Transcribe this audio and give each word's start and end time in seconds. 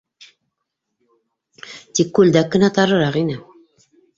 Тик 1.99 2.09
күлдәк 2.21 2.51
кенә 2.57 2.73
тарыраҡ 2.79 3.21
ине. 3.25 3.41